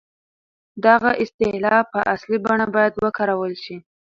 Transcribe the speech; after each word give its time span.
دغه 0.85 1.11
اصطلاح 1.23 1.79
په 1.91 1.99
اصلي 2.13 2.37
بڼه 2.45 2.65
بايد 2.75 2.93
وکارول 3.03 3.53
شي. 3.63 3.77